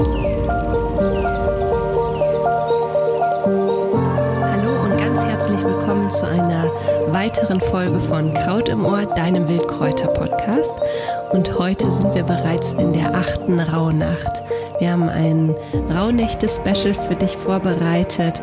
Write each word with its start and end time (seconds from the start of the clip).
Hallo 0.00 0.16
und 4.84 4.96
ganz 4.96 5.22
herzlich 5.22 5.62
willkommen 5.62 6.10
zu 6.10 6.26
einer 6.26 6.64
weiteren 7.08 7.60
Folge 7.60 8.00
von 8.00 8.32
Kraut 8.32 8.70
im 8.70 8.86
Ohr, 8.86 9.04
deinem 9.14 9.46
Wildkräuter-Podcast. 9.46 10.72
Und 11.32 11.58
heute 11.58 11.90
sind 11.90 12.14
wir 12.14 12.22
bereits 12.22 12.72
in 12.72 12.94
der 12.94 13.14
achten 13.14 13.60
Rauhnacht. 13.60 14.42
Wir 14.78 14.92
haben 14.92 15.10
ein 15.10 15.54
Rauhnächte-Special 15.94 16.94
für 16.94 17.16
dich 17.16 17.36
vorbereitet. 17.36 18.40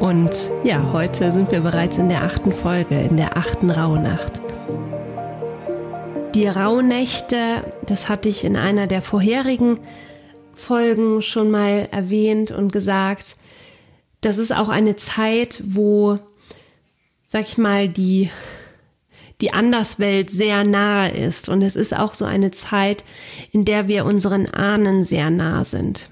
Und 0.00 0.50
ja, 0.62 0.92
heute 0.92 1.32
sind 1.32 1.50
wir 1.50 1.60
bereits 1.60 1.96
in 1.96 2.10
der 2.10 2.22
achten 2.22 2.52
Folge, 2.52 3.00
in 3.00 3.16
der 3.16 3.38
achten 3.38 3.70
Rauhnacht. 3.70 4.42
Die 6.34 6.48
Rauhnächte, 6.48 7.62
das 7.86 8.10
hatte 8.10 8.28
ich 8.28 8.44
in 8.44 8.56
einer 8.56 8.86
der 8.86 9.00
vorherigen 9.00 9.80
Folgen 10.58 11.22
schon 11.22 11.50
mal 11.50 11.88
erwähnt 11.90 12.50
und 12.50 12.72
gesagt, 12.72 13.36
das 14.20 14.38
ist 14.38 14.54
auch 14.54 14.68
eine 14.68 14.96
Zeit, 14.96 15.62
wo, 15.64 16.16
sag 17.26 17.42
ich 17.42 17.58
mal, 17.58 17.88
die, 17.88 18.30
die 19.40 19.52
Anderswelt 19.52 20.30
sehr 20.30 20.64
nahe 20.64 21.10
ist. 21.10 21.48
Und 21.48 21.62
es 21.62 21.76
ist 21.76 21.96
auch 21.96 22.14
so 22.14 22.24
eine 22.24 22.50
Zeit, 22.50 23.04
in 23.52 23.64
der 23.64 23.88
wir 23.88 24.04
unseren 24.04 24.46
Ahnen 24.46 25.04
sehr 25.04 25.30
nah 25.30 25.64
sind. 25.64 26.10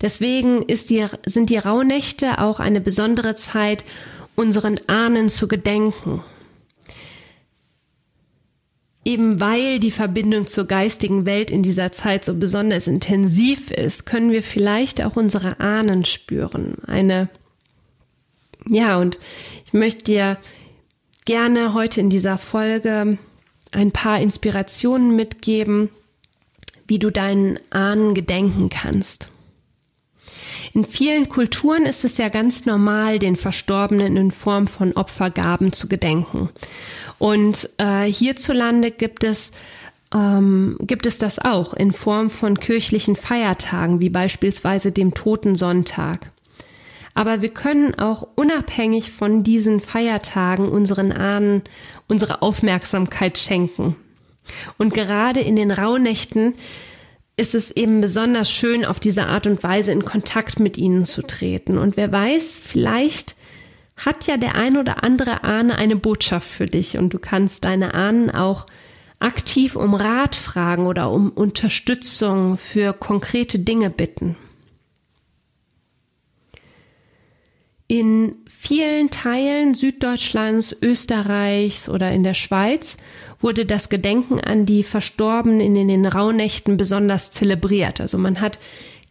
Deswegen 0.00 0.66
die, 0.66 1.06
sind 1.26 1.50
die 1.50 1.58
Rauhnächte 1.58 2.38
auch 2.38 2.60
eine 2.60 2.80
besondere 2.80 3.34
Zeit, 3.34 3.84
unseren 4.36 4.80
Ahnen 4.86 5.28
zu 5.28 5.48
gedenken. 5.48 6.22
Eben 9.04 9.40
weil 9.40 9.80
die 9.80 9.90
Verbindung 9.90 10.46
zur 10.46 10.66
geistigen 10.66 11.24
Welt 11.24 11.50
in 11.50 11.62
dieser 11.62 11.90
Zeit 11.90 12.24
so 12.24 12.34
besonders 12.34 12.86
intensiv 12.86 13.70
ist, 13.70 14.04
können 14.04 14.30
wir 14.30 14.42
vielleicht 14.42 15.02
auch 15.02 15.16
unsere 15.16 15.58
Ahnen 15.58 16.04
spüren. 16.04 16.76
Eine, 16.86 17.30
ja, 18.68 18.98
und 18.98 19.18
ich 19.64 19.72
möchte 19.72 20.04
dir 20.04 20.38
gerne 21.24 21.72
heute 21.72 22.00
in 22.00 22.10
dieser 22.10 22.36
Folge 22.36 23.16
ein 23.72 23.92
paar 23.92 24.20
Inspirationen 24.20 25.16
mitgeben, 25.16 25.88
wie 26.86 26.98
du 26.98 27.10
deinen 27.10 27.58
Ahnen 27.70 28.14
gedenken 28.14 28.68
kannst. 28.68 29.30
In 30.72 30.84
vielen 30.84 31.28
Kulturen 31.28 31.84
ist 31.84 32.04
es 32.04 32.16
ja 32.16 32.28
ganz 32.28 32.64
normal, 32.64 33.18
den 33.18 33.36
Verstorbenen 33.36 34.16
in 34.16 34.30
Form 34.30 34.68
von 34.68 34.92
Opfergaben 34.92 35.72
zu 35.72 35.88
gedenken. 35.88 36.48
Und 37.18 37.68
äh, 37.78 38.04
hierzulande 38.04 38.90
gibt 38.90 39.24
es 39.24 39.50
ähm, 40.14 40.76
gibt 40.80 41.06
es 41.06 41.18
das 41.18 41.38
auch 41.38 41.74
in 41.74 41.92
Form 41.92 42.30
von 42.30 42.58
kirchlichen 42.58 43.16
Feiertagen, 43.16 44.00
wie 44.00 44.10
beispielsweise 44.10 44.92
dem 44.92 45.14
Totensonntag. 45.14 46.30
Aber 47.14 47.42
wir 47.42 47.50
können 47.50 47.94
auch 47.96 48.26
unabhängig 48.36 49.10
von 49.10 49.42
diesen 49.42 49.80
Feiertagen 49.80 50.68
unseren 50.68 51.12
Ahnen 51.12 51.62
unsere 52.08 52.42
Aufmerksamkeit 52.42 53.38
schenken. 53.38 53.96
Und 54.78 54.94
gerade 54.94 55.40
in 55.40 55.56
den 55.56 55.70
Rauhnächten 55.70 56.54
ist 57.40 57.54
es 57.54 57.70
eben 57.70 58.02
besonders 58.02 58.50
schön, 58.50 58.84
auf 58.84 59.00
diese 59.00 59.26
Art 59.26 59.46
und 59.46 59.62
Weise 59.62 59.92
in 59.92 60.04
Kontakt 60.04 60.60
mit 60.60 60.76
ihnen 60.76 61.06
zu 61.06 61.22
treten. 61.22 61.78
Und 61.78 61.96
wer 61.96 62.12
weiß, 62.12 62.60
vielleicht 62.62 63.34
hat 63.96 64.26
ja 64.26 64.36
der 64.36 64.54
ein 64.54 64.76
oder 64.76 65.02
andere 65.02 65.42
Ahne 65.42 65.76
eine 65.76 65.96
Botschaft 65.96 66.48
für 66.48 66.66
dich 66.66 66.98
und 66.98 67.14
du 67.14 67.18
kannst 67.18 67.64
deine 67.64 67.94
Ahnen 67.94 68.30
auch 68.30 68.66
aktiv 69.18 69.74
um 69.74 69.94
Rat 69.94 70.36
fragen 70.36 70.86
oder 70.86 71.10
um 71.10 71.30
Unterstützung 71.30 72.58
für 72.58 72.92
konkrete 72.92 73.58
Dinge 73.58 73.88
bitten. 73.90 74.36
In 77.90 78.36
vielen 78.46 79.10
Teilen 79.10 79.74
Süddeutschlands, 79.74 80.76
Österreichs 80.80 81.88
oder 81.88 82.12
in 82.12 82.22
der 82.22 82.34
Schweiz 82.34 82.96
wurde 83.40 83.66
das 83.66 83.88
Gedenken 83.88 84.38
an 84.38 84.64
die 84.64 84.84
Verstorbenen 84.84 85.76
in 85.76 85.88
den 85.88 86.06
Rauhnächten 86.06 86.76
besonders 86.76 87.32
zelebriert. 87.32 88.00
Also 88.00 88.16
man 88.16 88.40
hat 88.40 88.60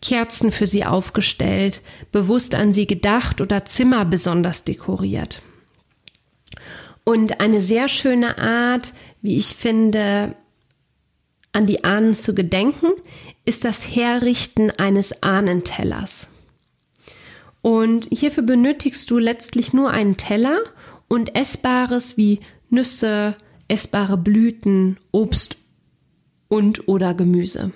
Kerzen 0.02 0.54
für 0.54 0.66
sie 0.66 0.86
aufgestellt, 0.86 1.82
bewusst 2.14 2.56
an 2.56 2.72
sie 2.72 2.88
gedacht 2.88 3.42
oder 3.42 3.66
Zimmer 3.66 4.06
besonders 4.06 4.64
dekoriert. 4.64 5.42
Und 7.04 7.42
eine 7.42 7.60
sehr 7.60 7.90
schöne 7.90 8.38
Art, 8.38 8.94
wie 9.22 9.36
ich 9.36 9.56
finde, 9.56 10.38
an 11.52 11.66
die 11.66 11.84
Ahnen 11.84 12.14
zu 12.14 12.34
gedenken, 12.34 12.94
ist 13.44 13.66
das 13.66 13.94
Herrichten 13.94 14.72
eines 14.72 15.22
Ahnentellers. 15.22 16.30
Und 17.62 18.08
hierfür 18.12 18.44
benötigst 18.44 19.10
du 19.12 19.18
letztlich 19.18 19.74
nur 19.74 19.92
einen 19.92 20.18
Teller 20.18 20.60
und 21.08 21.36
Essbares 21.36 22.18
wie 22.18 22.40
Nüsse, 22.70 23.36
essbare 23.68 24.18
Blüten, 24.18 24.98
Obst 25.12 25.58
und 26.48 26.88
oder 26.88 27.14
Gemüse. 27.14 27.72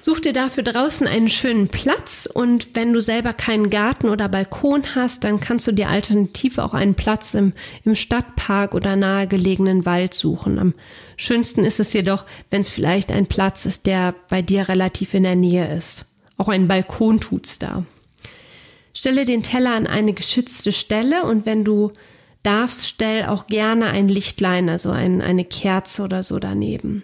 Such 0.00 0.20
dir 0.20 0.32
dafür 0.32 0.62
draußen 0.62 1.08
einen 1.08 1.28
schönen 1.28 1.68
Platz 1.68 2.28
und 2.32 2.68
wenn 2.74 2.92
du 2.92 3.00
selber 3.00 3.32
keinen 3.32 3.68
Garten 3.68 4.08
oder 4.08 4.28
Balkon 4.28 4.94
hast, 4.94 5.24
dann 5.24 5.40
kannst 5.40 5.66
du 5.66 5.72
dir 5.72 5.88
alternativ 5.88 6.58
auch 6.58 6.72
einen 6.72 6.94
Platz 6.94 7.34
im, 7.34 7.52
im 7.84 7.96
Stadtpark 7.96 8.74
oder 8.74 8.94
nahegelegenen 8.94 9.84
Wald 9.86 10.14
suchen. 10.14 10.60
Am 10.60 10.74
schönsten 11.16 11.64
ist 11.64 11.80
es 11.80 11.92
jedoch, 11.92 12.26
wenn 12.48 12.60
es 12.60 12.68
vielleicht 12.68 13.10
ein 13.10 13.26
Platz 13.26 13.66
ist, 13.66 13.86
der 13.86 14.14
bei 14.30 14.40
dir 14.40 14.68
relativ 14.68 15.14
in 15.14 15.24
der 15.24 15.36
Nähe 15.36 15.76
ist. 15.76 16.06
Auch 16.38 16.48
ein 16.48 16.68
Balkon 16.68 17.20
tut's 17.20 17.58
da. 17.58 17.84
Stelle 18.94 19.24
den 19.24 19.42
Teller 19.42 19.74
an 19.74 19.86
eine 19.86 20.14
geschützte 20.14 20.72
Stelle 20.72 21.24
und 21.24 21.44
wenn 21.44 21.64
du 21.64 21.92
darfst, 22.42 22.88
stell 22.88 23.26
auch 23.26 23.46
gerne 23.46 23.88
ein 23.88 24.08
Lichtlein, 24.08 24.68
also 24.68 24.90
ein, 24.90 25.20
eine 25.20 25.44
Kerze 25.44 26.02
oder 26.02 26.22
so 26.22 26.38
daneben. 26.38 27.02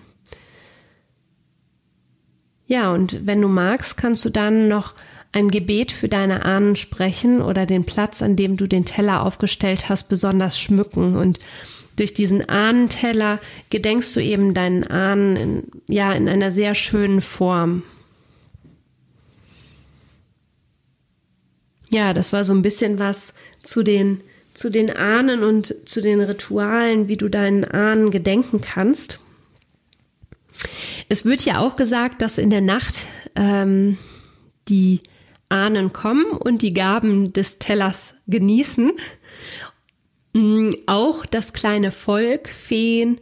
Ja, 2.66 2.92
und 2.92 3.26
wenn 3.26 3.42
du 3.42 3.48
magst, 3.48 3.96
kannst 3.96 4.24
du 4.24 4.30
dann 4.30 4.68
noch 4.68 4.94
ein 5.32 5.50
Gebet 5.50 5.92
für 5.92 6.08
deine 6.08 6.44
Ahnen 6.44 6.76
sprechen 6.76 7.42
oder 7.42 7.66
den 7.66 7.84
Platz, 7.84 8.22
an 8.22 8.36
dem 8.36 8.56
du 8.56 8.66
den 8.66 8.84
Teller 8.84 9.22
aufgestellt 9.22 9.88
hast, 9.88 10.08
besonders 10.08 10.58
schmücken. 10.58 11.16
Und 11.16 11.40
durch 11.96 12.14
diesen 12.14 12.48
Ahnenteller 12.48 13.40
gedenkst 13.68 14.14
du 14.16 14.20
eben 14.20 14.54
deinen 14.54 14.84
Ahnen 14.84 15.36
in, 15.36 15.62
ja, 15.88 16.12
in 16.12 16.28
einer 16.28 16.50
sehr 16.50 16.74
schönen 16.74 17.20
Form. 17.20 17.82
Ja, 21.94 22.12
das 22.12 22.32
war 22.32 22.42
so 22.42 22.52
ein 22.52 22.62
bisschen 22.62 22.98
was 22.98 23.34
zu 23.62 23.84
den 23.84 24.24
zu 24.52 24.68
den 24.68 24.90
Ahnen 24.90 25.44
und 25.44 25.76
zu 25.88 26.00
den 26.00 26.20
Ritualen, 26.20 27.06
wie 27.06 27.16
du 27.16 27.28
deinen 27.28 27.64
Ahnen 27.64 28.10
gedenken 28.10 28.60
kannst. 28.60 29.20
Es 31.08 31.24
wird 31.24 31.44
ja 31.44 31.60
auch 31.60 31.76
gesagt, 31.76 32.20
dass 32.20 32.36
in 32.36 32.50
der 32.50 32.62
Nacht 32.62 33.06
ähm, 33.36 33.96
die 34.66 35.02
Ahnen 35.48 35.92
kommen 35.92 36.24
und 36.24 36.62
die 36.62 36.74
Gaben 36.74 37.32
des 37.32 37.60
Tellers 37.60 38.16
genießen. 38.26 38.90
Mm, 40.32 40.70
auch 40.86 41.24
das 41.26 41.52
kleine 41.52 41.92
Volk, 41.92 42.48
Feen, 42.48 43.20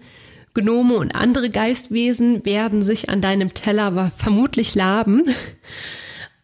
Gnome 0.55 0.95
und 0.95 1.15
andere 1.15 1.51
Geistwesen 1.51 2.47
werden 2.47 2.81
sich 2.81 3.11
an 3.11 3.21
deinem 3.21 3.53
Teller 3.53 4.11
vermutlich 4.11 4.75
laben. 4.75 5.25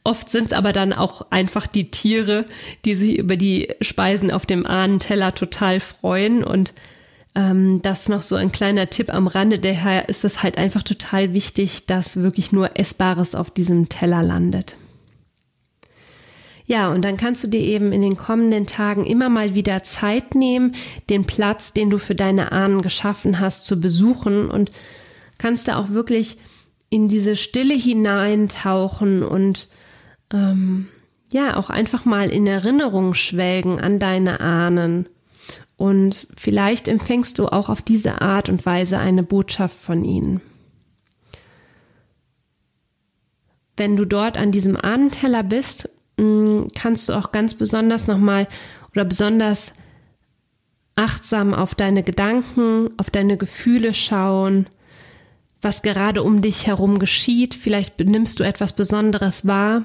Oft 0.09 0.31
sind 0.31 0.47
es 0.47 0.53
aber 0.55 0.73
dann 0.73 0.95
auch 0.95 1.31
einfach 1.31 1.67
die 1.67 1.91
Tiere, 1.91 2.47
die 2.87 2.95
sich 2.95 3.19
über 3.19 3.37
die 3.37 3.69
Speisen 3.83 4.31
auf 4.31 4.47
dem 4.47 4.67
Ahnenteller 4.67 5.35
total 5.35 5.81
freuen. 5.81 6.43
Und 6.43 6.73
ähm, 7.35 7.83
das 7.83 8.09
noch 8.09 8.23
so 8.23 8.35
ein 8.35 8.51
kleiner 8.51 8.89
Tipp 8.89 9.13
am 9.13 9.27
Rande. 9.27 9.59
Daher 9.59 10.09
ist 10.09 10.25
es 10.25 10.43
halt 10.43 10.57
einfach 10.57 10.83
total 10.83 11.35
wichtig, 11.35 11.85
dass 11.85 12.23
wirklich 12.23 12.53
nur 12.53 12.79
Essbares 12.79 13.35
auf 13.35 13.51
diesem 13.51 13.91
Teller 13.91 14.23
landet. 14.23 14.77
Ja, 16.65 16.91
und 16.91 17.05
dann 17.05 17.19
kannst 17.19 17.45
du 17.45 17.49
dir 17.49 17.61
eben 17.61 17.93
in 17.93 18.01
den 18.01 18.17
kommenden 18.17 18.67
Tagen 18.67 19.05
immer 19.05 19.29
mal 19.29 19.55
wieder 19.55 19.83
Zeit 19.83 20.35
nehmen, 20.35 20.75
den 21.11 21.27
Platz, 21.27 21.75
den 21.75 21.91
du 21.91 21.99
für 21.99 22.15
deine 22.15 22.51
Ahnen 22.51 22.81
geschaffen 22.81 23.41
hast, 23.41 23.67
zu 23.67 23.79
besuchen 23.79 24.51
und 24.51 24.71
kannst 25.37 25.69
da 25.69 25.77
auch 25.77 25.91
wirklich 25.91 26.39
in 26.89 27.09
diese 27.09 27.37
Stille 27.37 27.75
hineintauchen 27.75 29.23
und 29.23 29.69
ähm, 30.33 30.89
ja, 31.31 31.57
auch 31.57 31.71
einfach 31.71 32.05
mal 32.05 32.31
in 32.31 32.47
Erinnerung 32.47 33.15
schwelgen 33.15 33.81
an 33.81 33.99
deine 33.99 34.41
Ahnen. 34.41 35.09
Und 35.77 36.27
vielleicht 36.37 36.89
empfängst 36.89 37.39
du 37.39 37.47
auch 37.47 37.69
auf 37.69 37.83
diese 37.83 38.21
Art 38.21 38.49
und 38.49 38.65
Weise 38.67 38.99
eine 38.99 39.23
Botschaft 39.23 39.77
von 39.77 40.05
ihnen. 40.05 40.41
Wenn 43.77 43.97
du 43.97 44.05
dort 44.05 44.37
an 44.37 44.51
diesem 44.51 44.77
Ahnenteller 44.77 45.45
bist, 45.45 45.89
mm, 46.17 46.65
kannst 46.75 47.09
du 47.09 47.13
auch 47.13 47.31
ganz 47.31 47.55
besonders 47.55 48.09
nochmal 48.09 48.49
oder 48.93 49.05
besonders 49.05 49.73
achtsam 50.97 51.55
auf 51.55 51.77
deine 51.77 52.03
Gedanken, 52.03 52.89
auf 52.97 53.09
deine 53.11 53.37
Gefühle 53.37 53.95
schauen, 53.95 54.67
was 55.63 55.83
gerade 55.83 56.25
um 56.25 56.43
dich 56.43 56.67
herum 56.67 56.99
geschieht. 56.99 57.55
Vielleicht 57.55 58.01
nimmst 58.01 58.41
du 58.41 58.45
etwas 58.45 58.73
Besonderes 58.73 59.47
wahr. 59.47 59.85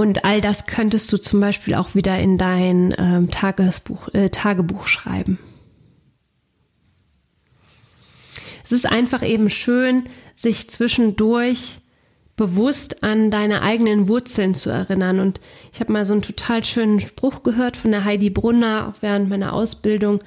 Und 0.00 0.24
all 0.24 0.40
das 0.40 0.64
könntest 0.64 1.12
du 1.12 1.18
zum 1.18 1.40
Beispiel 1.40 1.74
auch 1.74 1.94
wieder 1.94 2.18
in 2.18 2.38
dein 2.38 2.94
ähm, 2.96 3.30
Tagesbuch, 3.30 4.08
äh, 4.14 4.30
Tagebuch 4.30 4.86
schreiben. 4.86 5.38
Es 8.64 8.72
ist 8.72 8.86
einfach 8.86 9.22
eben 9.22 9.50
schön, 9.50 10.04
sich 10.34 10.70
zwischendurch 10.70 11.80
bewusst 12.34 13.02
an 13.02 13.30
deine 13.30 13.60
eigenen 13.60 14.08
Wurzeln 14.08 14.54
zu 14.54 14.70
erinnern. 14.70 15.20
Und 15.20 15.38
ich 15.70 15.80
habe 15.80 15.92
mal 15.92 16.06
so 16.06 16.14
einen 16.14 16.22
total 16.22 16.64
schönen 16.64 17.00
Spruch 17.00 17.42
gehört 17.42 17.76
von 17.76 17.90
der 17.90 18.06
Heidi 18.06 18.30
Brunner, 18.30 18.88
auch 18.88 19.02
während 19.02 19.28
meiner 19.28 19.52
Ausbildung. 19.52 20.20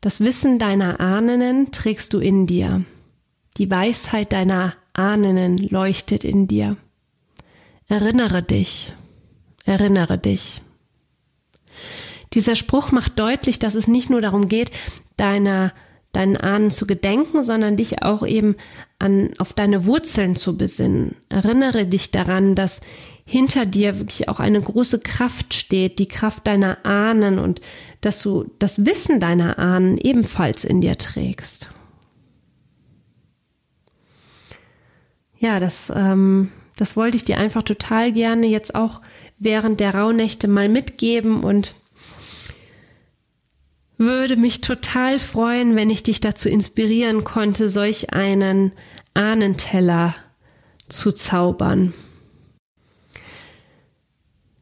Das 0.00 0.22
Wissen 0.22 0.58
deiner 0.58 0.98
Ahnen 0.98 1.70
trägst 1.70 2.12
du 2.14 2.18
in 2.18 2.48
dir. 2.48 2.84
Die 3.58 3.70
Weisheit 3.70 4.32
deiner 4.32 4.74
Ahnen 4.92 5.56
leuchtet 5.58 6.24
in 6.24 6.48
dir. 6.48 6.76
Erinnere 7.86 8.42
dich. 8.42 8.92
Erinnere 9.64 10.18
dich. 10.18 10.60
Dieser 12.32 12.56
Spruch 12.56 12.92
macht 12.92 13.18
deutlich, 13.18 13.58
dass 13.58 13.74
es 13.74 13.88
nicht 13.88 14.10
nur 14.10 14.20
darum 14.20 14.48
geht, 14.48 14.70
deiner 15.16 15.72
deinen 16.14 16.36
Ahnen 16.36 16.70
zu 16.70 16.86
gedenken, 16.86 17.42
sondern 17.42 17.76
dich 17.76 18.02
auch 18.02 18.26
eben 18.26 18.56
an, 18.98 19.30
auf 19.38 19.52
deine 19.52 19.84
Wurzeln 19.84 20.36
zu 20.36 20.56
besinnen. 20.56 21.16
Erinnere 21.28 21.86
dich 21.86 22.10
daran, 22.10 22.54
dass 22.54 22.80
hinter 23.26 23.66
dir 23.66 23.98
wirklich 23.98 24.28
auch 24.28 24.40
eine 24.40 24.60
große 24.60 25.00
Kraft 25.00 25.54
steht, 25.54 25.98
die 25.98 26.06
Kraft 26.06 26.46
deiner 26.46 26.84
Ahnen 26.84 27.38
und 27.38 27.60
dass 28.00 28.22
du 28.22 28.50
das 28.58 28.86
Wissen 28.86 29.18
deiner 29.18 29.58
Ahnen 29.58 29.98
ebenfalls 29.98 30.64
in 30.64 30.80
dir 30.80 30.96
trägst. 30.96 31.70
Ja, 35.36 35.58
das, 35.58 35.92
ähm, 35.94 36.52
das 36.76 36.96
wollte 36.96 37.16
ich 37.16 37.24
dir 37.24 37.38
einfach 37.38 37.62
total 37.62 38.12
gerne 38.12 38.46
jetzt 38.46 38.74
auch 38.74 39.00
während 39.38 39.80
der 39.80 39.94
Rauhnächte 39.94 40.48
mal 40.48 40.68
mitgeben 40.68 41.42
und 41.42 41.74
würde 43.96 44.36
mich 44.36 44.60
total 44.60 45.18
freuen, 45.18 45.76
wenn 45.76 45.90
ich 45.90 46.02
dich 46.02 46.20
dazu 46.20 46.48
inspirieren 46.48 47.24
konnte, 47.24 47.68
solch 47.68 48.12
einen 48.12 48.72
Ahnenteller 49.14 50.14
zu 50.88 51.12
zaubern. 51.12 51.94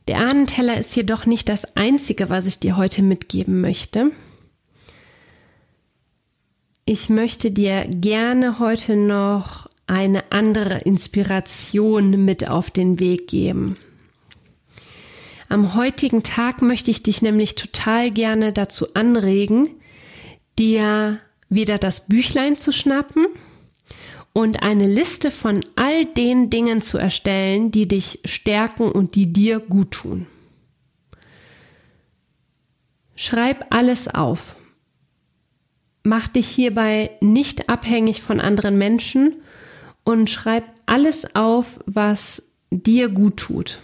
Der 0.09 0.19
Ahnenteller 0.19 0.77
ist 0.77 0.95
jedoch 0.95 1.27
nicht 1.27 1.49
das 1.49 1.77
einzige, 1.77 2.29
was 2.29 2.47
ich 2.47 2.59
dir 2.59 2.77
heute 2.77 3.03
mitgeben 3.03 3.61
möchte. 3.61 4.11
Ich 6.85 7.09
möchte 7.09 7.53
dir 7.53 7.87
gerne 7.89 8.59
heute 8.59 8.97
noch 8.97 9.69
eine 9.87 10.33
andere 10.33 10.79
Inspiration 10.79 12.25
mit 12.25 12.49
auf 12.49 12.71
den 12.71 12.99
Weg 12.99 13.29
geben. 13.29 13.77
Am 15.53 15.75
heutigen 15.75 16.23
Tag 16.23 16.63
möchte 16.63 16.91
ich 16.91 17.03
dich 17.03 17.21
nämlich 17.21 17.57
total 17.57 18.11
gerne 18.11 18.55
dazu 18.55 18.95
anregen, 18.95 19.69
dir 20.59 21.19
wieder 21.51 21.77
das 21.77 22.07
Büchlein 22.07 22.57
zu 22.57 22.73
schnappen 22.73 23.27
und 24.33 24.63
eine 24.63 24.87
Liste 24.87 25.31
von 25.31 25.61
all 25.77 26.07
den 26.07 26.49
Dingen 26.49 26.81
zu 26.81 26.97
erstellen, 26.97 27.71
die 27.71 27.87
dich 27.87 28.21
stärken 28.25 28.91
und 28.91 29.15
die 29.15 29.31
dir 29.31 29.61
gut 29.61 29.91
tun. 29.91 30.27
Schreib 33.15 33.67
alles 33.69 34.09
auf. 34.09 34.57
Mach 36.03 36.29
dich 36.29 36.49
hierbei 36.49 37.11
nicht 37.21 37.69
abhängig 37.69 38.23
von 38.23 38.41
anderen 38.41 38.79
Menschen 38.79 39.37
und 40.03 40.31
schreib 40.31 40.65
alles 40.87 41.37
auf, 41.37 41.79
was 41.85 42.43
dir 42.71 43.11
gut 43.11 43.37
tut. 43.37 43.83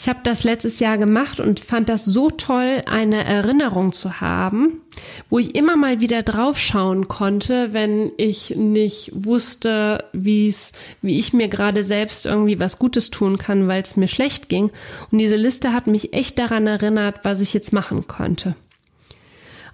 Ich 0.00 0.08
habe 0.08 0.20
das 0.22 0.44
letztes 0.44 0.80
Jahr 0.80 0.96
gemacht 0.96 1.40
und 1.40 1.60
fand 1.60 1.90
das 1.90 2.06
so 2.06 2.30
toll, 2.30 2.80
eine 2.86 3.22
Erinnerung 3.22 3.92
zu 3.92 4.22
haben, 4.22 4.80
wo 5.28 5.38
ich 5.38 5.54
immer 5.54 5.76
mal 5.76 6.00
wieder 6.00 6.22
draufschauen 6.22 7.06
konnte, 7.06 7.74
wenn 7.74 8.10
ich 8.16 8.56
nicht 8.56 9.10
wusste, 9.12 10.04
wie 10.14 10.48
es, 10.48 10.72
wie 11.02 11.18
ich 11.18 11.34
mir 11.34 11.48
gerade 11.48 11.84
selbst 11.84 12.24
irgendwie 12.24 12.58
was 12.58 12.78
Gutes 12.78 13.10
tun 13.10 13.36
kann, 13.36 13.68
weil 13.68 13.82
es 13.82 13.98
mir 13.98 14.08
schlecht 14.08 14.48
ging. 14.48 14.70
Und 15.10 15.18
diese 15.18 15.36
Liste 15.36 15.74
hat 15.74 15.86
mich 15.86 16.14
echt 16.14 16.38
daran 16.38 16.66
erinnert, 16.66 17.20
was 17.24 17.42
ich 17.42 17.52
jetzt 17.52 17.74
machen 17.74 18.06
konnte. 18.06 18.56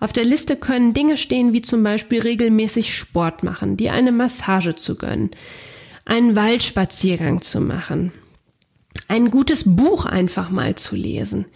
Auf 0.00 0.12
der 0.12 0.24
Liste 0.24 0.56
können 0.56 0.92
Dinge 0.92 1.18
stehen, 1.18 1.52
wie 1.52 1.62
zum 1.62 1.84
Beispiel 1.84 2.20
regelmäßig 2.20 2.92
Sport 2.92 3.44
machen, 3.44 3.76
dir 3.76 3.92
eine 3.92 4.10
Massage 4.10 4.74
zu 4.74 4.96
gönnen, 4.96 5.30
einen 6.04 6.34
Waldspaziergang 6.34 7.42
zu 7.42 7.60
machen, 7.60 8.10
ein 9.08 9.30
gutes 9.30 9.64
Buch 9.64 10.04
einfach 10.04 10.50
mal 10.50 10.74
zu 10.74 10.96
lesen, 10.96 11.46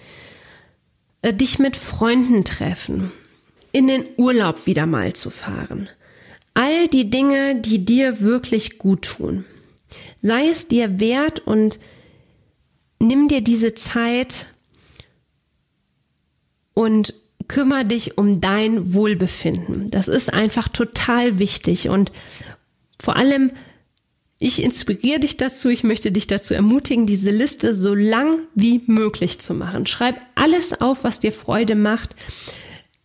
äh, 1.23 1.35
dich 1.35 1.59
mit 1.59 1.77
Freunden 1.77 2.45
treffen, 2.45 3.13
in 3.73 3.87
den 3.87 4.05
Urlaub 4.17 4.67
wieder 4.67 4.87
mal 4.87 5.13
zu 5.13 5.31
fahren. 5.31 5.89
All 6.55 6.89
die 6.89 7.11
Dinge, 7.11 7.61
die 7.61 7.85
dir 7.85 8.21
wirklich 8.21 8.79
gut 8.79 9.03
tun. 9.03 9.45
Sei 10.21 10.49
es 10.49 10.69
dir 10.69 11.01
wert 11.01 11.41
und 11.41 11.79
nimm 12.99 13.29
dir 13.29 13.41
diese 13.41 13.75
Zeit 13.75 14.49
und 16.75 17.15
kümmere 17.49 17.85
dich 17.85 18.19
um 18.19 18.41
dein 18.41 18.95
Wohlbefinden. 18.95 19.91
Das 19.91 20.09
ist 20.09 20.33
einfach 20.33 20.69
total 20.69 21.39
wichtig 21.39 21.89
und 21.89 22.13
vor 23.01 23.17
allem 23.17 23.53
ich 24.43 24.63
inspiriere 24.63 25.21
dich 25.21 25.37
dazu, 25.37 25.69
ich 25.69 25.85
möchte 25.85 26.11
dich 26.11 26.27
dazu 26.27 26.55
ermutigen, 26.55 27.05
diese 27.05 27.31
Liste 27.31 27.75
so 27.75 27.95
lang 27.95 28.41
wie 28.55 28.81
möglich 28.87 29.39
zu 29.39 29.53
machen. 29.53 29.87
Schreib 29.87 30.19
alles 30.35 30.81
auf, 30.81 31.05
was 31.05 31.21
dir 31.21 31.31
Freude 31.31 31.75
macht. 31.75 32.17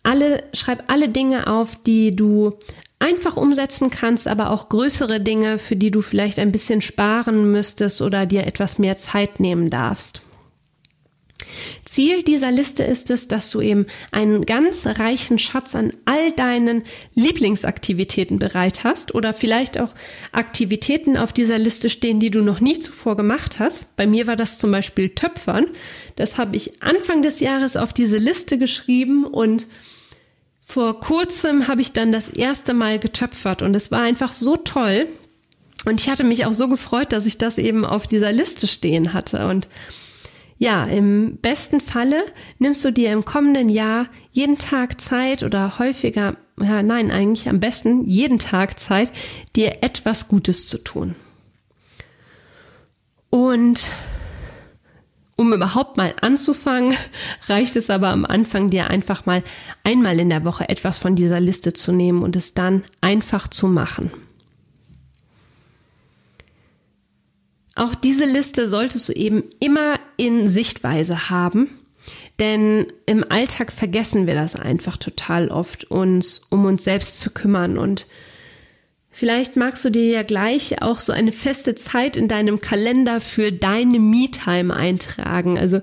Alle, 0.02 0.46
schreib 0.54 0.90
alle 0.90 1.10
Dinge 1.10 1.48
auf, 1.48 1.76
die 1.84 2.16
du 2.16 2.54
einfach 3.00 3.36
umsetzen 3.36 3.90
kannst, 3.90 4.30
aber 4.30 4.50
auch 4.50 4.70
größere 4.70 5.20
Dinge, 5.20 5.58
für 5.58 5.76
die 5.76 5.92
du 5.92 6.02
vielleicht 6.02 6.40
ein 6.40 6.54
bisschen 6.54 6.80
sparen 6.80 7.52
müsstest 7.52 8.02
oder 8.02 8.26
dir 8.26 8.48
etwas 8.48 8.80
mehr 8.80 8.98
Zeit 8.98 9.42
nehmen 9.42 9.70
darfst. 9.70 10.22
Ziel 11.86 12.24
dieser 12.24 12.52
Liste 12.52 12.84
ist 12.84 13.10
es, 13.10 13.28
dass 13.28 13.50
du 13.50 13.62
eben 13.62 13.86
einen 14.12 14.46
ganz 14.46 14.86
reichen 14.86 15.40
Schatz 15.40 15.76
an 15.76 15.92
all 16.06 16.32
deinen 16.32 16.84
Lieblingsaktivitäten 17.14 18.40
bereit 18.40 18.84
hast 18.84 19.14
oder 19.16 19.34
vielleicht 19.34 19.80
auch 19.80 19.94
Aktivitäten 20.32 21.18
auf 21.18 21.34
dieser 21.34 21.58
Liste 21.58 21.90
stehen, 21.90 22.20
die 22.20 22.32
du 22.32 22.42
noch 22.42 22.60
nie 22.60 22.80
zuvor 22.80 23.16
gemacht 23.16 23.60
hast. 23.60 23.96
Bei 23.98 24.08
mir 24.08 24.28
war 24.28 24.36
das 24.36 24.58
zum 24.58 24.72
Beispiel 24.72 25.10
Töpfern. 25.10 25.68
Das 26.16 26.38
habe 26.38 26.56
ich 26.56 26.82
Anfang 26.82 27.22
des 27.22 27.40
Jahres 27.40 27.78
auf 27.78 27.94
diese 27.94 28.18
Liste 28.18 28.58
geschrieben 28.58 29.26
und 29.26 29.68
vor 30.68 31.00
kurzem 31.00 31.68
habe 31.68 31.82
ich 31.82 31.94
dann 31.94 32.12
das 32.12 32.28
erste 32.28 32.74
Mal 32.74 32.98
getöpfert 32.98 33.62
und 33.62 33.76
es 33.76 33.92
war 33.92 34.02
einfach 34.02 34.34
so 34.34 34.58
toll. 34.58 35.08
Und 35.86 36.02
ich 36.02 36.10
hatte 36.10 36.24
mich 36.24 36.46
auch 36.48 36.54
so 36.54 36.68
gefreut, 36.68 37.14
dass 37.14 37.28
ich 37.28 37.38
das 37.38 37.60
eben 37.60 37.86
auf 37.86 38.08
dieser 38.08 38.32
Liste 38.32 38.66
stehen 38.66 39.14
hatte 39.14 39.48
und 39.48 39.70
ja, 40.58 40.86
im 40.86 41.38
besten 41.38 41.82
Falle 41.82 42.26
nimmst 42.60 42.86
du 42.86 42.92
dir 42.92 43.12
im 43.12 43.26
kommenden 43.26 43.70
Jahr 43.70 44.08
jeden 44.32 44.58
Tag 44.58 45.02
Zeit 45.02 45.44
oder 45.44 45.80
häufiger, 45.80 46.38
ja, 46.60 46.82
nein, 46.82 47.12
eigentlich 47.12 47.50
am 47.50 47.60
besten 47.60 48.06
jeden 48.06 48.40
Tag 48.40 48.80
Zeit, 48.80 49.12
dir 49.56 49.84
etwas 49.84 50.30
Gutes 50.30 50.68
zu 50.68 50.78
tun. 50.78 51.16
Und 53.30 53.92
um 55.36 55.52
überhaupt 55.52 55.98
mal 55.98 56.16
anzufangen, 56.22 56.96
reicht 57.48 57.76
es 57.76 57.90
aber 57.90 58.08
am 58.08 58.24
Anfang 58.24 58.70
dir 58.70 58.90
einfach 58.90 59.26
mal 59.26 59.44
einmal 59.84 60.18
in 60.22 60.30
der 60.30 60.46
Woche 60.46 60.70
etwas 60.70 60.98
von 60.98 61.18
dieser 61.18 61.42
Liste 61.42 61.74
zu 61.74 61.92
nehmen 61.92 62.24
und 62.24 62.38
es 62.38 62.54
dann 62.54 62.84
einfach 63.02 63.50
zu 63.50 63.68
machen. 63.68 64.10
Auch 67.76 67.94
diese 67.94 68.26
Liste 68.26 68.70
solltest 68.70 69.10
du 69.10 69.14
eben 69.14 69.44
immer 69.60 70.00
in 70.16 70.48
Sichtweise 70.48 71.30
haben, 71.30 71.70
denn 72.40 72.88
im 73.06 73.30
Alltag 73.30 73.74
vergessen 73.74 74.28
wir 74.28 74.34
das 74.34 74.56
einfach 74.56 74.96
total 74.96 75.50
oft, 75.50 75.84
uns 75.92 76.40
um 76.50 76.66
uns 76.66 76.86
selbst 76.86 77.20
zu 77.20 77.30
kümmern 77.30 77.78
und 77.78 78.08
Vielleicht 79.18 79.56
magst 79.56 79.86
du 79.86 79.92
dir 79.92 80.08
ja 80.08 80.24
gleich 80.24 80.82
auch 80.82 81.00
so 81.00 81.14
eine 81.14 81.32
feste 81.32 81.74
Zeit 81.74 82.18
in 82.18 82.28
deinem 82.28 82.60
Kalender 82.60 83.22
für 83.22 83.54
deine 83.54 83.98
Me-Time 83.98 84.76
eintragen. 84.76 85.58
Also 85.58 85.80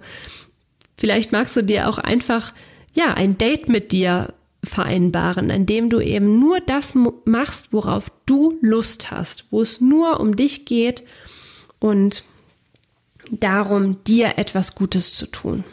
vielleicht 0.98 1.32
magst 1.32 1.56
du 1.56 1.62
dir 1.62 1.88
auch 1.88 1.96
einfach, 1.96 2.52
ja, 2.92 3.14
ein 3.14 3.38
Date 3.38 3.70
mit 3.70 3.90
dir 3.90 4.34
vereinbaren, 4.62 5.50
an 5.50 5.64
dem 5.64 5.88
du 5.88 6.00
eben 6.00 6.40
nur 6.40 6.60
das 6.60 6.92
machst, 7.24 7.72
worauf 7.72 8.12
du 8.26 8.58
Lust 8.60 9.10
hast, 9.10 9.46
wo 9.50 9.62
es 9.62 9.80
nur 9.80 10.20
um 10.20 10.36
dich 10.36 10.66
geht 10.66 11.02
und 11.82 12.22
darum, 13.32 14.04
dir 14.04 14.38
etwas 14.38 14.76
Gutes 14.76 15.14
zu 15.16 15.26
tun. 15.26 15.64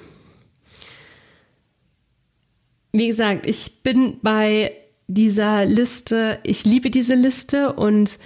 Wie 2.91 3.07
gesagt, 3.07 3.45
ich 3.45 3.83
bin 3.83 4.17
bei 4.23 4.71
dieser 5.05 5.65
Liste. 5.65 6.39
Ich 6.43 6.65
liebe 6.65 6.89
diese 6.89 7.13
Liste 7.13 7.73
und 7.73 8.17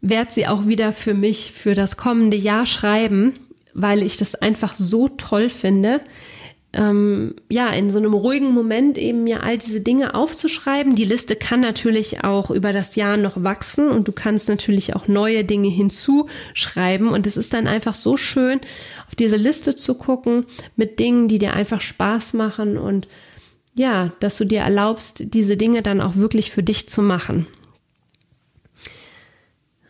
werde 0.00 0.32
sie 0.32 0.46
auch 0.46 0.66
wieder 0.66 0.94
für 0.94 1.12
mich 1.12 1.52
für 1.52 1.74
das 1.74 1.98
kommende 1.98 2.38
Jahr 2.38 2.64
schreiben, 2.64 3.38
weil 3.74 4.02
ich 4.02 4.16
das 4.16 4.34
einfach 4.34 4.74
so 4.74 5.08
toll 5.08 5.50
finde. 5.50 6.00
Ähm, 6.76 7.36
ja, 7.50 7.68
in 7.70 7.88
so 7.88 7.98
einem 7.98 8.14
ruhigen 8.14 8.52
Moment 8.52 8.98
eben 8.98 9.22
mir 9.22 9.44
all 9.44 9.58
diese 9.58 9.80
Dinge 9.80 10.14
aufzuschreiben. 10.14 10.96
Die 10.96 11.04
Liste 11.04 11.36
kann 11.36 11.60
natürlich 11.60 12.24
auch 12.24 12.50
über 12.50 12.72
das 12.72 12.96
Jahr 12.96 13.16
noch 13.16 13.44
wachsen 13.44 13.88
und 13.88 14.08
du 14.08 14.12
kannst 14.12 14.48
natürlich 14.48 14.96
auch 14.96 15.06
neue 15.06 15.44
Dinge 15.44 15.68
hinzuschreiben. 15.68 17.08
Und 17.08 17.28
es 17.28 17.36
ist 17.36 17.54
dann 17.54 17.68
einfach 17.68 17.94
so 17.94 18.16
schön, 18.16 18.60
auf 19.06 19.14
diese 19.14 19.36
Liste 19.36 19.76
zu 19.76 19.94
gucken 19.94 20.46
mit 20.74 20.98
Dingen, 20.98 21.28
die 21.28 21.38
dir 21.38 21.54
einfach 21.54 21.80
Spaß 21.80 22.34
machen 22.34 22.76
und 22.76 23.06
ja, 23.74 24.12
dass 24.20 24.36
du 24.36 24.44
dir 24.44 24.60
erlaubst, 24.60 25.34
diese 25.34 25.56
Dinge 25.56 25.82
dann 25.82 26.00
auch 26.00 26.16
wirklich 26.16 26.50
für 26.50 26.62
dich 26.62 26.88
zu 26.88 27.02
machen. 27.02 27.46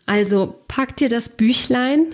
Also 0.05 0.55
pack 0.67 0.97
dir 0.97 1.09
das 1.09 1.29
Büchlein 1.29 2.13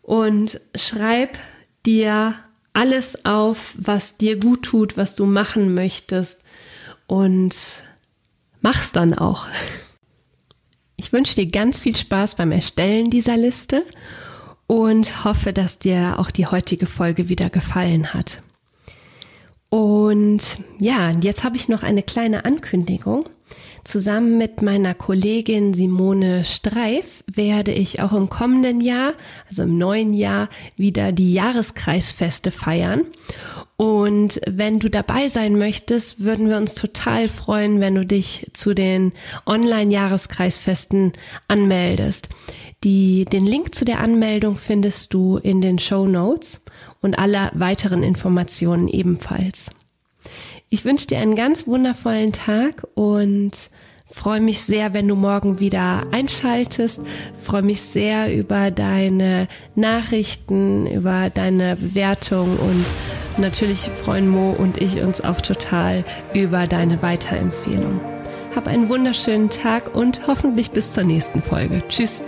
und 0.00 0.60
schreib 0.74 1.38
dir 1.86 2.34
alles 2.72 3.24
auf, 3.24 3.74
was 3.78 4.16
dir 4.16 4.38
gut 4.38 4.62
tut, 4.62 4.96
was 4.96 5.14
du 5.14 5.26
machen 5.26 5.74
möchtest 5.74 6.44
und 7.06 7.54
mach's 8.60 8.92
dann 8.92 9.14
auch. 9.14 9.46
Ich 10.96 11.12
wünsche 11.12 11.34
dir 11.34 11.46
ganz 11.46 11.78
viel 11.78 11.96
Spaß 11.96 12.36
beim 12.36 12.52
Erstellen 12.52 13.10
dieser 13.10 13.36
Liste 13.36 13.84
und 14.66 15.24
hoffe, 15.24 15.52
dass 15.52 15.78
dir 15.78 16.18
auch 16.18 16.30
die 16.30 16.46
heutige 16.46 16.86
Folge 16.86 17.28
wieder 17.28 17.50
gefallen 17.50 18.14
hat. 18.14 18.42
Und 19.68 20.58
ja, 20.78 21.10
jetzt 21.10 21.44
habe 21.44 21.56
ich 21.56 21.68
noch 21.68 21.82
eine 21.82 22.02
kleine 22.02 22.44
Ankündigung. 22.44 23.28
Zusammen 23.84 24.38
mit 24.38 24.62
meiner 24.62 24.94
Kollegin 24.94 25.74
Simone 25.74 26.44
Streif 26.44 27.24
werde 27.26 27.72
ich 27.72 28.00
auch 28.00 28.12
im 28.12 28.28
kommenden 28.28 28.80
Jahr, 28.80 29.14
also 29.48 29.64
im 29.64 29.76
neuen 29.76 30.14
Jahr, 30.14 30.48
wieder 30.76 31.10
die 31.10 31.32
Jahreskreisfeste 31.32 32.52
feiern. 32.52 33.02
Und 33.76 34.40
wenn 34.46 34.78
du 34.78 34.88
dabei 34.88 35.26
sein 35.26 35.58
möchtest, 35.58 36.22
würden 36.22 36.48
wir 36.48 36.58
uns 36.58 36.76
total 36.76 37.26
freuen, 37.26 37.80
wenn 37.80 37.96
du 37.96 38.06
dich 38.06 38.48
zu 38.52 38.72
den 38.74 39.12
Online-Jahreskreisfesten 39.46 41.12
anmeldest. 41.48 42.28
Die, 42.84 43.24
den 43.24 43.44
Link 43.44 43.74
zu 43.74 43.84
der 43.84 43.98
Anmeldung 43.98 44.56
findest 44.56 45.12
du 45.12 45.38
in 45.38 45.60
den 45.60 45.80
Show 45.80 46.06
Notes 46.06 46.60
und 47.00 47.18
alle 47.18 47.50
weiteren 47.54 48.04
Informationen 48.04 48.86
ebenfalls. 48.86 49.70
Ich 50.72 50.86
wünsche 50.86 51.06
dir 51.06 51.18
einen 51.18 51.34
ganz 51.34 51.66
wundervollen 51.66 52.32
Tag 52.32 52.86
und 52.94 53.50
freue 54.06 54.40
mich 54.40 54.62
sehr, 54.62 54.94
wenn 54.94 55.06
du 55.06 55.16
morgen 55.16 55.60
wieder 55.60 56.06
einschaltest. 56.12 57.02
Freue 57.42 57.60
mich 57.60 57.82
sehr 57.82 58.34
über 58.34 58.70
deine 58.70 59.48
Nachrichten, 59.74 60.86
über 60.86 61.28
deine 61.28 61.76
Bewertung 61.76 62.56
und 62.56 62.86
natürlich 63.36 63.90
freuen 64.02 64.30
Mo 64.30 64.52
und 64.52 64.78
ich 64.78 65.02
uns 65.02 65.20
auch 65.20 65.42
total 65.42 66.06
über 66.32 66.64
deine 66.64 67.02
Weiterempfehlung. 67.02 68.00
Hab 68.56 68.66
einen 68.66 68.88
wunderschönen 68.88 69.50
Tag 69.50 69.94
und 69.94 70.26
hoffentlich 70.26 70.70
bis 70.70 70.92
zur 70.92 71.04
nächsten 71.04 71.42
Folge. 71.42 71.82
Tschüss. 71.90 72.22